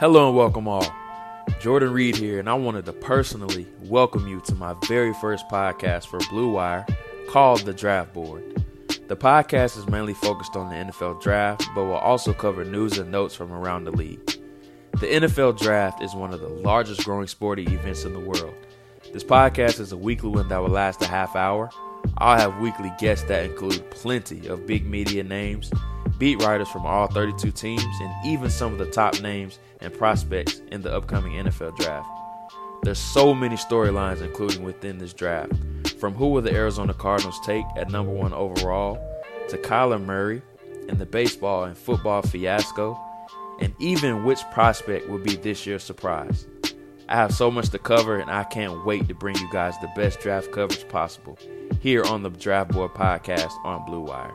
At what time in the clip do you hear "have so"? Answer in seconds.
47.16-47.50